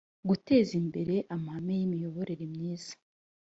[0.29, 2.93] guteza imbere amahame y imiyoborere myiza